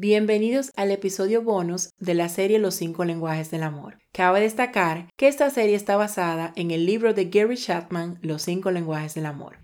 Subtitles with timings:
[0.00, 3.98] Bienvenidos al episodio bonus de la serie Los cinco lenguajes del amor.
[4.12, 8.70] Cabe destacar que esta serie está basada en el libro de Gary Chapman, Los cinco
[8.70, 9.58] lenguajes del amor.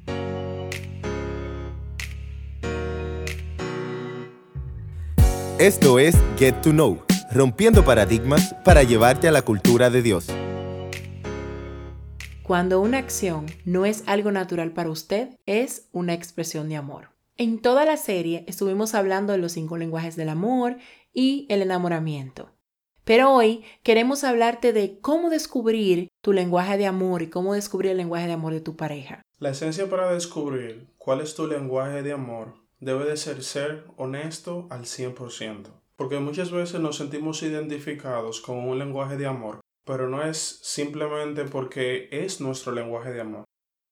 [5.61, 10.27] Esto es Get to Know, rompiendo paradigmas para llevarte a la cultura de Dios.
[12.43, 17.15] Cuando una acción no es algo natural para usted, es una expresión de amor.
[17.37, 20.77] En toda la serie estuvimos hablando de los cinco lenguajes del amor
[21.13, 22.53] y el enamoramiento.
[23.03, 27.97] Pero hoy queremos hablarte de cómo descubrir tu lenguaje de amor y cómo descubrir el
[27.97, 29.23] lenguaje de amor de tu pareja.
[29.41, 34.69] La esencia para descubrir cuál es tu lenguaje de amor debe de ser ser honesto
[34.71, 35.73] al 100%.
[35.97, 41.45] Porque muchas veces nos sentimos identificados con un lenguaje de amor, pero no es simplemente
[41.47, 43.45] porque es nuestro lenguaje de amor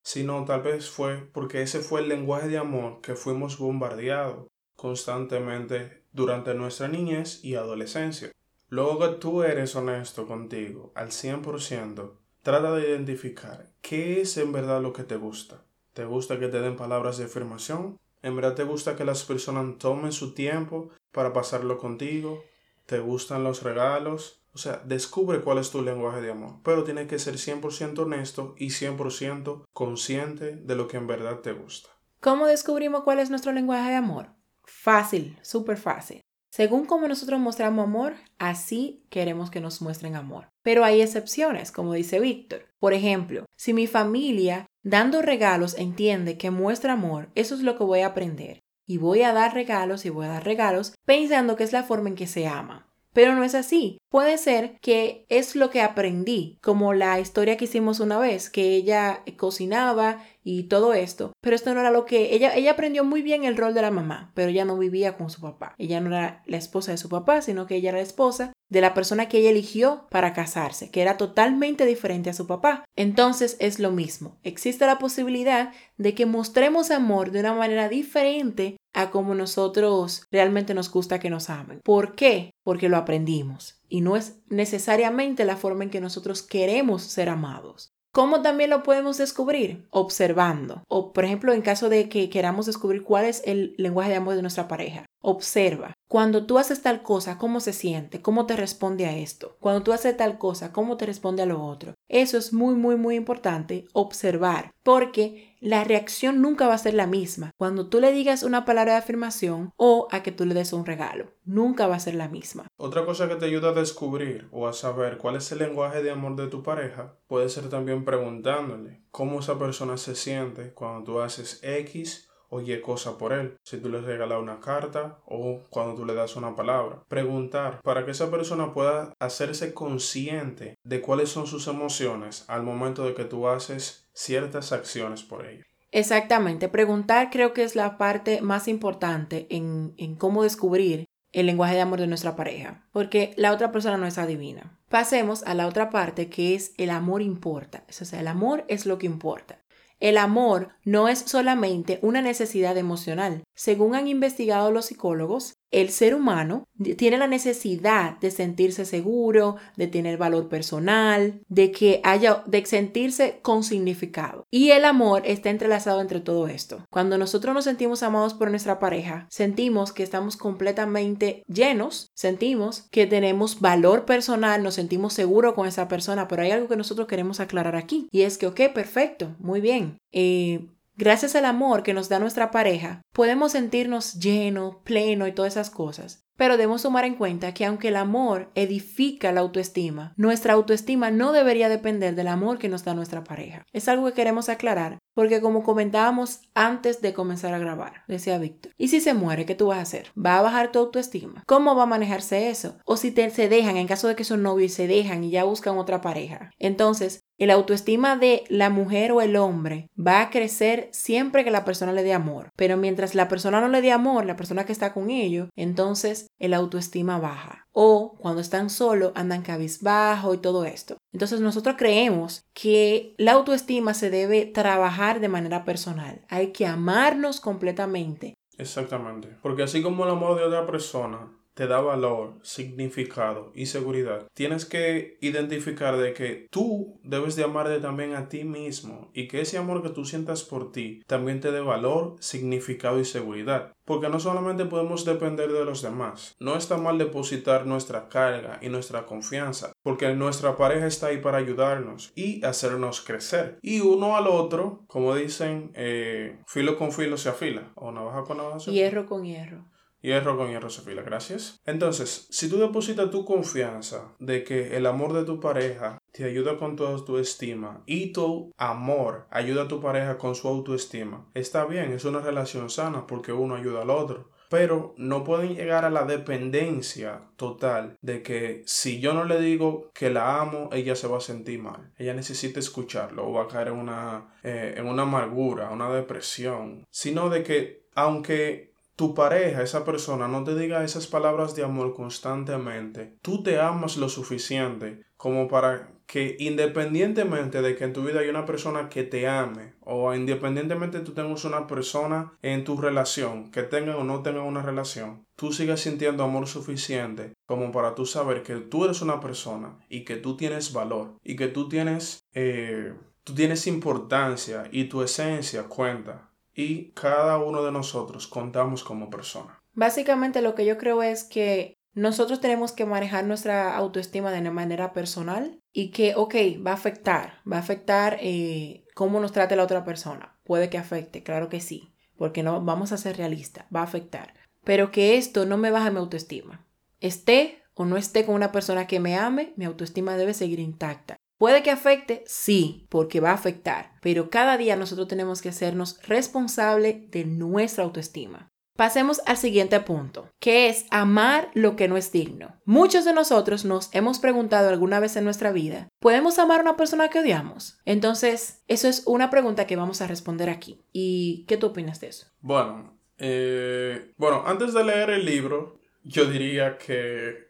[0.02, 6.02] sino tal vez fue porque ese fue el lenguaje de amor que fuimos bombardeados constantemente
[6.12, 8.32] durante nuestra niñez y adolescencia.
[8.68, 14.82] Luego que tú eres honesto contigo al 100%, trata de identificar qué es en verdad
[14.82, 15.64] lo que te gusta.
[15.92, 17.98] ¿Te gusta que te den palabras de afirmación?
[18.22, 22.42] ¿En verdad te gusta que las personas tomen su tiempo para pasarlo contigo?
[22.86, 24.41] ¿Te gustan los regalos?
[24.54, 28.54] O sea, descubre cuál es tu lenguaje de amor, pero tienes que ser 100% honesto
[28.58, 31.88] y 100% consciente de lo que en verdad te gusta.
[32.20, 34.30] ¿Cómo descubrimos cuál es nuestro lenguaje de amor?
[34.64, 36.20] Fácil, súper fácil.
[36.50, 40.48] Según cómo nosotros mostramos amor, así queremos que nos muestren amor.
[40.62, 42.66] Pero hay excepciones, como dice Víctor.
[42.78, 47.84] Por ejemplo, si mi familia dando regalos entiende que muestra amor, eso es lo que
[47.84, 48.60] voy a aprender.
[48.86, 52.10] Y voy a dar regalos y voy a dar regalos pensando que es la forma
[52.10, 52.92] en que se ama.
[53.14, 53.96] Pero no es así.
[54.12, 58.76] Puede ser que es lo que aprendí, como la historia que hicimos una vez, que
[58.76, 63.44] ella cocinaba y todo esto, pero esto no era lo que ella aprendió muy bien
[63.44, 65.74] el rol de la mamá, pero ella no vivía con su papá.
[65.78, 68.80] Ella no era la esposa de su papá, sino que ella era la esposa de
[68.82, 72.84] la persona que ella eligió para casarse, que era totalmente diferente a su papá.
[72.96, 74.36] Entonces es lo mismo.
[74.42, 80.74] Existe la posibilidad de que mostremos amor de una manera diferente a como nosotros realmente
[80.74, 81.80] nos gusta que nos amen.
[81.82, 82.50] ¿Por qué?
[82.62, 87.92] Porque lo aprendimos y no es necesariamente la forma en que nosotros queremos ser amados.
[88.10, 89.86] ¿Cómo también lo podemos descubrir?
[89.90, 90.82] Observando.
[90.88, 94.34] O, por ejemplo, en caso de que queramos descubrir cuál es el lenguaje de amor
[94.34, 95.04] de nuestra pareja.
[95.20, 95.92] Observa.
[96.12, 98.20] Cuando tú haces tal cosa, ¿cómo se siente?
[98.20, 99.56] ¿Cómo te responde a esto?
[99.60, 101.94] Cuando tú haces tal cosa, ¿cómo te responde a lo otro?
[102.06, 107.06] Eso es muy, muy, muy importante, observar, porque la reacción nunca va a ser la
[107.06, 110.74] misma cuando tú le digas una palabra de afirmación o a que tú le des
[110.74, 111.32] un regalo.
[111.46, 112.66] Nunca va a ser la misma.
[112.76, 116.10] Otra cosa que te ayuda a descubrir o a saber cuál es el lenguaje de
[116.10, 121.20] amor de tu pareja puede ser también preguntándole cómo esa persona se siente cuando tú
[121.20, 126.04] haces X oye cosa por él, si tú le regalas una carta o cuando tú
[126.04, 127.02] le das una palabra.
[127.08, 133.04] Preguntar para que esa persona pueda hacerse consciente de cuáles son sus emociones al momento
[133.04, 135.64] de que tú haces ciertas acciones por ella.
[135.90, 141.74] Exactamente, preguntar creo que es la parte más importante en, en cómo descubrir el lenguaje
[141.74, 144.78] de amor de nuestra pareja, porque la otra persona no es adivina.
[144.90, 147.84] Pasemos a la otra parte que es el amor importa.
[147.88, 149.61] O sea, el amor es lo que importa.
[150.02, 153.44] El amor no es solamente una necesidad emocional.
[153.54, 159.86] Según han investigado los psicólogos, el ser humano tiene la necesidad de sentirse seguro, de
[159.86, 164.46] tener valor personal, de que haya, de sentirse con significado.
[164.50, 166.84] Y el amor está entrelazado entre todo esto.
[166.90, 173.06] Cuando nosotros nos sentimos amados por nuestra pareja, sentimos que estamos completamente llenos, sentimos que
[173.06, 177.40] tenemos valor personal, nos sentimos seguros con esa persona, pero hay algo que nosotros queremos
[177.40, 178.08] aclarar aquí.
[178.10, 179.98] Y es que, ok, perfecto, muy bien.
[180.12, 185.54] Eh, Gracias al amor que nos da nuestra pareja, podemos sentirnos lleno, pleno y todas
[185.54, 186.22] esas cosas.
[186.36, 191.32] Pero debemos tomar en cuenta que aunque el amor edifica la autoestima, nuestra autoestima no
[191.32, 193.64] debería depender del amor que nos da nuestra pareja.
[193.72, 198.72] Es algo que queremos aclarar porque como comentábamos antes de comenzar a grabar, decía Víctor,
[198.78, 200.08] ¿y si se muere, qué tú vas a hacer?
[200.18, 201.42] ¿Va a bajar tu autoestima?
[201.46, 202.78] ¿Cómo va a manejarse eso?
[202.86, 205.44] O si te, se dejan, en caso de que son novios se dejan y ya
[205.44, 206.50] buscan otra pareja.
[206.58, 211.64] Entonces, el autoestima de la mujer o el hombre va a crecer siempre que la
[211.64, 212.50] persona le dé amor.
[212.56, 216.26] Pero mientras la persona no le dé amor, la persona que está con ellos, entonces
[216.38, 217.66] el autoestima baja.
[217.72, 220.98] O cuando están solos andan cabizbajo y todo esto.
[221.12, 226.20] Entonces nosotros creemos que la autoestima se debe trabajar de manera personal.
[226.28, 228.34] Hay que amarnos completamente.
[228.58, 229.28] Exactamente.
[229.42, 234.64] Porque así como el amor de otra persona te da valor, significado y seguridad, tienes
[234.64, 239.58] que identificar de que tú debes de amarte también a ti mismo y que ese
[239.58, 243.72] amor que tú sientas por ti también te dé valor, significado y seguridad.
[243.84, 246.36] Porque no solamente podemos depender de los demás.
[246.38, 251.38] No está mal depositar nuestra carga y nuestra confianza, porque nuestra pareja está ahí para
[251.38, 253.58] ayudarnos y hacernos crecer.
[253.60, 258.36] Y uno al otro, como dicen, eh, filo con filo se afila, o navaja con
[258.36, 258.70] navaja.
[258.70, 259.64] Hierro con hierro.
[260.02, 261.60] Hierro con hierro se fila, gracias.
[261.64, 266.58] Entonces, si tú depositas tu confianza de que el amor de tu pareja te ayuda
[266.58, 271.92] con tu autoestima y tu amor ayuda a tu pareja con su autoestima, está bien,
[271.92, 274.30] es una relación sana porque uno ayuda al otro.
[274.50, 279.90] Pero no pueden llegar a la dependencia total de que si yo no le digo
[279.94, 281.90] que la amo, ella se va a sentir mal.
[281.96, 286.84] Ella necesita escucharlo o va a caer en una, eh, en una amargura, una depresión.
[286.90, 291.94] Sino de que aunque tu pareja, esa persona, no te diga esas palabras de amor
[291.94, 298.20] constantemente, tú te amas lo suficiente como para que independientemente de que en tu vida
[298.20, 303.50] hay una persona que te ame o independientemente tú tengas una persona en tu relación
[303.50, 308.04] que tenga o no tenga una relación, tú sigas sintiendo amor suficiente como para tú
[308.04, 312.24] saber que tú eres una persona y que tú tienes valor y que tú tienes,
[312.34, 312.92] eh,
[313.24, 319.60] tú tienes importancia y tu esencia cuenta y cada uno de nosotros contamos como persona.
[319.72, 324.50] Básicamente lo que yo creo es que nosotros tenemos que manejar nuestra autoestima de una
[324.50, 326.34] manera personal y que, ok,
[326.66, 330.38] va a afectar, va a afectar eh, cómo nos trate la otra persona.
[330.44, 334.34] Puede que afecte, claro que sí, porque no vamos a ser realistas, va a afectar.
[334.64, 336.66] Pero que esto no me baja mi autoestima.
[337.00, 341.16] Esté o no esté con una persona que me ame, mi autoestima debe seguir intacta.
[341.42, 342.22] ¿Puede que afecte?
[342.24, 347.82] Sí, porque va a afectar, pero cada día nosotros tenemos que hacernos responsable de nuestra
[347.82, 348.52] autoestima.
[348.76, 352.60] Pasemos al siguiente punto, que es amar lo que no es digno.
[352.64, 356.76] Muchos de nosotros nos hemos preguntado alguna vez en nuestra vida, ¿podemos amar a una
[356.76, 357.76] persona que odiamos?
[357.86, 360.80] Entonces, eso es una pregunta que vamos a responder aquí.
[360.92, 362.28] ¿Y qué tú opinas de eso?
[362.40, 367.48] Bueno, eh, bueno, antes de leer el libro, yo diría que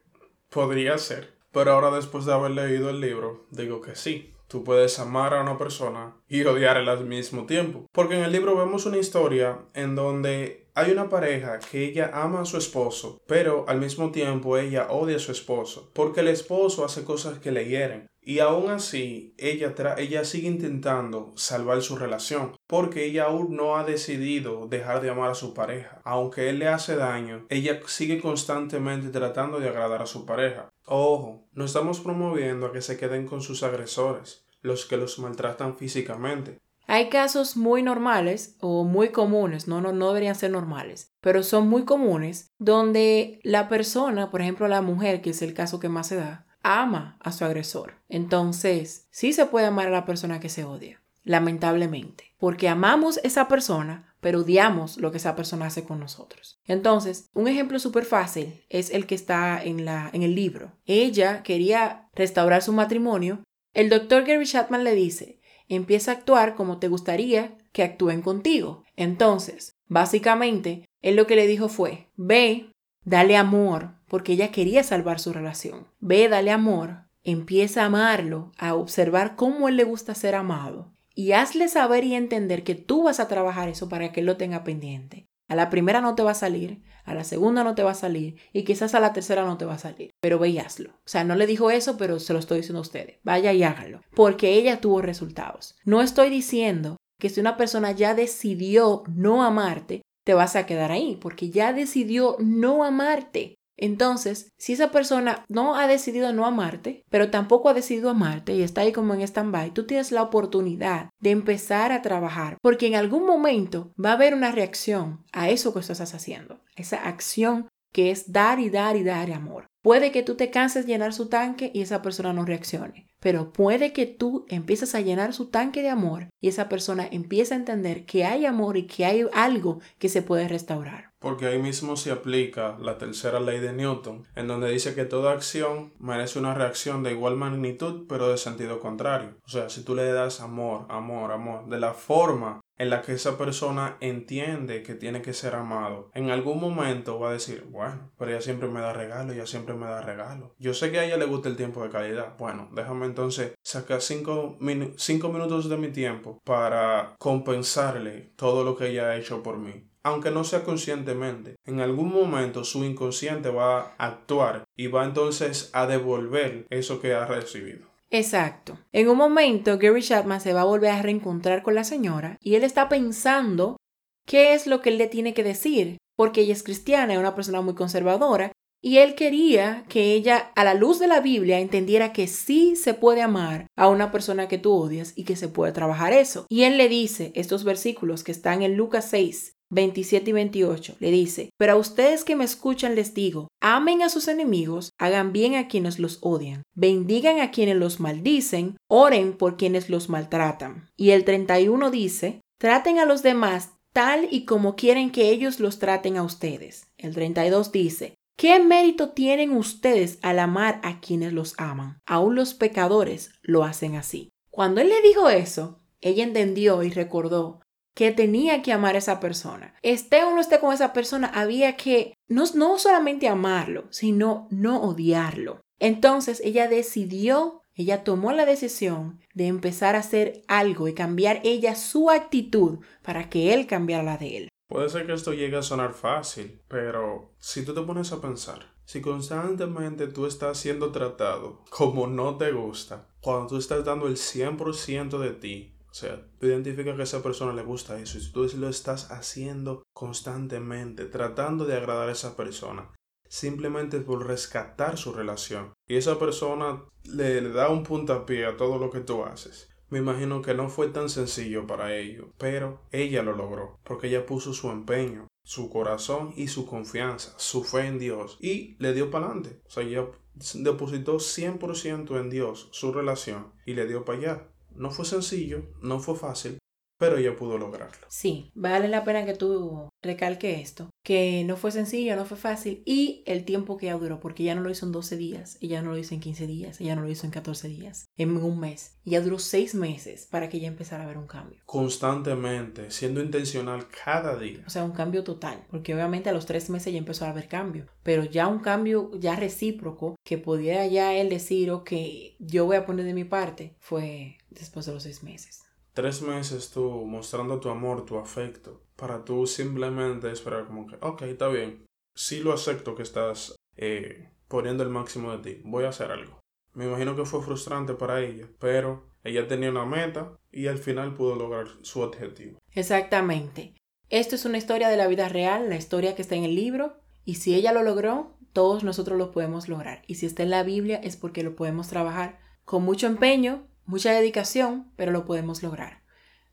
[0.49, 4.99] podría ser pero ahora después de haber leído el libro, digo que sí, tú puedes
[4.99, 7.87] amar a una persona y odiarla al mismo tiempo.
[7.93, 12.43] Porque en el libro vemos una historia en donde hay una pareja que ella ama
[12.43, 16.85] a su esposo, pero al mismo tiempo ella odia a su esposo, porque el esposo
[16.85, 18.07] hace cosas que le hieren.
[18.25, 23.85] Y aún así, ella, ella sigue intentando salvar su relación, porque ella aún no ha
[23.85, 26.01] decidido dejar de amar a su pareja.
[26.05, 30.69] Aunque él le hace daño, ella sigue constantemente tratando de agradar a su pareja.
[30.87, 35.77] Ojo, no estamos promoviendo a que se queden con sus agresores, los que los maltratan
[35.77, 36.61] físicamente.
[36.87, 41.69] Hay casos muy normales o muy comunes, no, no, no deberían ser normales, pero son
[41.69, 46.09] muy comunes donde la persona, por ejemplo la mujer, que es el caso que más
[46.09, 47.95] se da, ama a su agresor.
[48.09, 53.49] Entonces, sí se puede amar a la persona que se odia, lamentablemente, porque amamos esa
[53.49, 56.61] persona, pero odiamos lo que esa persona hace con nosotros.
[56.67, 60.73] Entonces, un ejemplo súper fácil es el que está en, la, en el libro.
[60.87, 63.43] Ella quería restaurar su matrimonio.
[63.75, 68.85] El doctor Gary Chapman le dice, empieza a actuar como te gustaría que actúen contigo.
[68.97, 72.71] Entonces, básicamente, él lo que le dijo fue, ve,
[73.05, 75.87] dale amor, porque ella quería salvar su relación.
[75.99, 81.33] Ve, dale amor, empieza a amarlo, a observar cómo él le gusta ser amado y
[81.33, 84.65] hazle saber y entender que tú vas a trabajar eso para que él lo tenga
[84.65, 85.31] pendiente.
[85.49, 87.95] A la primera no te va a salir, a la segunda no te va a
[87.95, 90.11] salir y quizás a la tercera no te va a salir.
[90.21, 90.91] Pero ve y hazlo.
[90.91, 93.19] O sea, no le dijo eso, pero se lo estoy diciendo a ustedes.
[93.23, 94.03] Vaya y hágalo.
[94.15, 95.75] Porque ella tuvo resultados.
[95.87, 100.93] No estoy diciendo que si una persona ya decidió no amarte, te vas a quedar
[100.93, 103.55] ahí, porque ya decidió no amarte.
[103.77, 108.63] Entonces, si esa persona no ha decidido no amarte, pero tampoco ha decidido amarte y
[108.63, 112.95] está ahí como en stand-by, tú tienes la oportunidad de empezar a trabajar, porque en
[112.95, 118.11] algún momento va a haber una reacción a eso que estás haciendo, esa acción que
[118.11, 119.67] es dar y dar y dar amor.
[119.83, 123.93] Puede que tú te canses llenar su tanque y esa persona no reaccione, pero puede
[123.93, 128.05] que tú empieces a llenar su tanque de amor y esa persona empiece a entender
[128.05, 131.13] que hay amor y que hay algo que se puede restaurar.
[131.21, 135.31] Porque ahí mismo se aplica la tercera ley de Newton, en donde dice que toda
[135.31, 139.37] acción merece una reacción de igual magnitud, pero de sentido contrario.
[139.47, 143.13] O sea, si tú le das amor, amor, amor, de la forma en la que
[143.13, 148.11] esa persona entiende que tiene que ser amado, en algún momento va a decir, bueno,
[148.19, 150.57] pero ella siempre me da regalo, ella siempre me da regalo.
[150.59, 152.37] Yo sé que a ella le gusta el tiempo de calidad.
[152.39, 154.59] Bueno, déjame entonces sacar cinco,
[154.97, 159.89] cinco minutos de mi tiempo para compensarle todo lo que ella ha hecho por mí
[160.05, 161.55] aunque no sea conscientemente.
[161.65, 167.15] En algún momento su inconsciente va a actuar y va entonces a devolver eso que
[167.15, 167.92] ha recibido.
[168.13, 168.79] Exacto.
[168.93, 172.57] En un momento, Gary Chapman se va a volver a reencontrar con la señora y
[172.57, 173.79] él está pensando
[174.27, 177.35] qué es lo que él le tiene que decir, porque ella es cristiana, es una
[177.35, 178.53] persona muy conservadora,
[178.85, 182.95] y él quería que ella, a la luz de la Biblia, entendiera que sí se
[182.95, 186.47] puede amar a una persona que tú odias y que se puede trabajar eso.
[186.49, 191.11] Y él le dice estos versículos que están en Lucas 6, 27 y 28, le
[191.11, 195.55] dice, pero a ustedes que me escuchan les digo, amen a sus enemigos, hagan bien
[195.57, 200.91] a quienes los odian, bendigan a quienes los maldicen, oren por quienes los maltratan.
[200.97, 205.79] Y el 31 dice, traten a los demás tal y como quieren que ellos los
[205.79, 206.87] traten a ustedes.
[206.99, 211.99] El 32 dice, ¿Qué mérito tienen ustedes al amar a quienes los aman?
[212.07, 214.31] Aún los pecadores lo hacen así.
[214.51, 217.61] Cuando él le dijo eso, ella entendió y recordó
[217.95, 219.75] que tenía que amar a esa persona.
[219.83, 224.83] Esté o no esté con esa persona, había que no, no solamente amarlo, sino no
[224.83, 225.61] odiarlo.
[225.79, 231.75] Entonces ella decidió, ella tomó la decisión de empezar a hacer algo y cambiar ella
[231.75, 234.49] su actitud para que él cambiara la de él.
[234.69, 238.73] Puede ser que esto llegue a sonar fácil, pero si tú te pones a pensar,
[238.87, 244.17] si constantemente tú estás siendo tratado como no te gusta, cuando tú estás dando el
[244.17, 248.33] 100% de ti, o sea, tú identificas que a esa persona le gusta eso y
[248.33, 252.91] tú lo estás haciendo constantemente, tratando de agradar a esa persona,
[253.29, 258.91] simplemente por rescatar su relación, y esa persona le, da un puntapié a todo lo
[258.91, 263.37] que tú haces, me imagino que no fue tan sencillo para ellos, pero ella lo
[263.37, 268.39] logró, porque ella puso su empeño, su corazón y su confianza, su fe en Dios,
[268.41, 269.61] y le dio para adelante.
[269.67, 270.07] O sea, ella
[270.55, 274.49] depositó 100% en Dios su relación y le dio para allá.
[274.75, 276.59] No fue sencillo, no fue fácil,
[277.03, 278.07] pero ella pudo lograrlo.
[278.07, 282.85] Sí, vale la pena que tú recalque esto, que no fue sencillo, no fue fácil
[282.87, 285.83] y el tiempo que ella duró, porque ella no lo hizo en 12 días, ella
[285.83, 288.61] no lo hizo en 15 días, ella no lo hizo en 14 días, en un
[288.61, 289.01] mes.
[289.05, 291.61] Ella duró 6 meses para que ella empezara a ver un cambio.
[291.65, 294.63] Constantemente, siendo intencional cada día.
[294.65, 297.49] O sea, un cambio total, porque obviamente a los 3 meses ya empezó a ver
[297.49, 301.91] cambio, pero ya un cambio ya recíproco que pudiera ya él decir, ok,
[302.39, 306.71] yo voy a poner de mi parte, fue después de los 6 meses tres meses
[306.71, 311.85] tú mostrando tu amor, tu afecto, para tú simplemente esperar como que, ok, está bien,
[312.15, 316.41] sí lo acepto que estás eh, poniendo el máximo de ti, voy a hacer algo.
[316.75, 321.15] Me imagino que fue frustrante para ella, pero ella tenía una meta y al final
[321.15, 322.59] pudo lograr su objetivo.
[322.73, 323.75] Exactamente.
[324.09, 327.01] Esto es una historia de la vida real, la historia que está en el libro,
[327.25, 330.03] y si ella lo logró, todos nosotros lo podemos lograr.
[330.07, 334.13] Y si está en la Biblia es porque lo podemos trabajar con mucho empeño, mucha
[334.13, 336.03] dedicación, pero lo podemos lograr.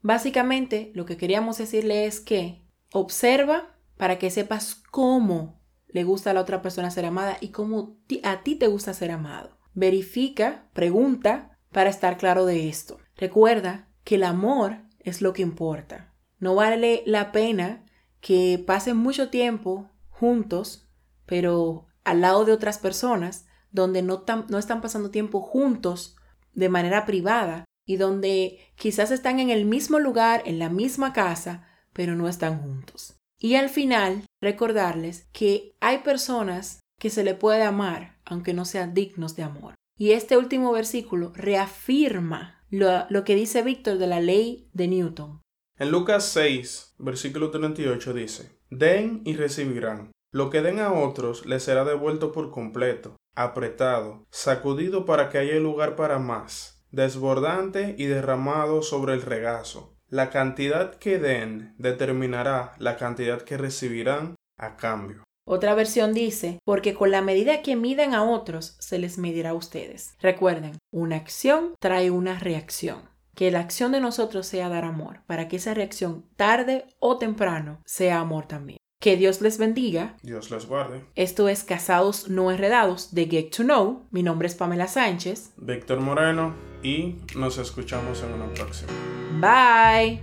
[0.02, 6.34] Básicamente, lo que queríamos decirle es que observa para que sepas cómo le gusta a
[6.34, 9.58] la otra persona ser amada y cómo a ti te gusta ser amado.
[9.74, 12.98] Verifica, pregunta para estar claro de esto.
[13.18, 16.14] Recuerda que el amor es lo que importa.
[16.40, 17.86] No vale la pena
[18.22, 20.90] que pasen mucho tiempo juntos,
[21.26, 26.16] pero al lado de otras personas, donde no, no están pasando tiempo juntos
[26.54, 31.68] de manera privada y donde quizás están en el mismo lugar, en la misma casa,
[31.94, 33.18] pero no están juntos.
[33.40, 38.94] Y al final, recordarles que hay personas que se le puede amar, aunque no sean
[38.94, 39.76] dignos de amor.
[39.98, 45.42] Y este último versículo reafirma lo, lo que dice Víctor de la ley de Newton.
[45.78, 50.12] En Lucas 6, versículo 38 dice, Den y recibirán.
[50.32, 55.56] Lo que den a otros les será devuelto por completo apretado, sacudido para que haya
[55.56, 59.96] lugar para más, desbordante y derramado sobre el regazo.
[60.10, 65.24] La cantidad que den determinará la cantidad que recibirán a cambio.
[65.48, 69.56] Otra versión dice, porque con la medida que midan a otros, se les medirá a
[69.56, 70.16] ustedes.
[70.20, 73.10] Recuerden, una acción trae una reacción.
[73.36, 77.82] Que la acción de nosotros sea dar amor, para que esa reacción, tarde o temprano,
[77.86, 78.80] sea amor también.
[79.02, 80.18] Que Dios les bendiga.
[80.24, 81.06] Dios les guarde.
[81.16, 84.06] Esto es Casados No Enredados de Get to Know.
[84.12, 85.54] Mi nombre es Pamela Sánchez.
[85.56, 86.54] Víctor Moreno
[86.84, 88.92] y nos escuchamos en una próxima.
[89.40, 90.22] Bye.